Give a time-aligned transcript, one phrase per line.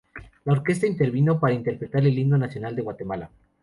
[0.45, 3.29] La orquesta intervino para interpretar el Himno Nacional de Guatemala.